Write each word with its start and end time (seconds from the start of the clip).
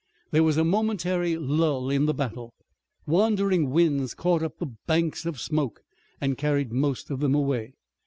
There 0.31 0.41
was 0.41 0.57
a 0.57 0.63
momentary 0.63 1.37
lull 1.37 1.91
in 1.91 2.07
the 2.07 2.13
battle. 2.15 2.55
Wandering 3.05 3.69
winds 3.69 4.15
caught 4.15 4.41
up 4.41 4.57
the 4.57 4.73
banks 4.87 5.27
of 5.27 5.39
smoke 5.39 5.81
and 6.19 6.39
carried 6.39 6.71
most 6.73 7.11
of 7.11 7.19
them 7.19 7.35
away. 7.35 7.75